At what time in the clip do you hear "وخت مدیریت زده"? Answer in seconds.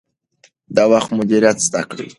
0.91-1.81